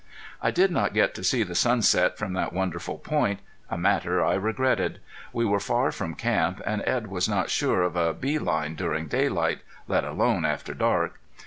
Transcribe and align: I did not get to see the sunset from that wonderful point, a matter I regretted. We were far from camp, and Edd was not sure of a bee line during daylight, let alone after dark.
I 0.41 0.49
did 0.49 0.71
not 0.71 0.95
get 0.95 1.13
to 1.13 1.23
see 1.23 1.43
the 1.43 1.53
sunset 1.53 2.17
from 2.17 2.33
that 2.33 2.53
wonderful 2.53 2.97
point, 2.97 3.39
a 3.69 3.77
matter 3.77 4.25
I 4.25 4.33
regretted. 4.33 4.97
We 5.31 5.45
were 5.45 5.59
far 5.59 5.91
from 5.91 6.15
camp, 6.15 6.59
and 6.65 6.81
Edd 6.87 7.05
was 7.05 7.29
not 7.29 7.51
sure 7.51 7.83
of 7.83 7.95
a 7.95 8.11
bee 8.11 8.39
line 8.39 8.73
during 8.73 9.05
daylight, 9.05 9.59
let 9.87 10.03
alone 10.03 10.43
after 10.43 10.73
dark. 10.73 11.19